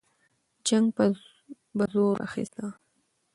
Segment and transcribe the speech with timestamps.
[0.67, 0.85] جنګ
[1.75, 2.65] به زور اخیسته.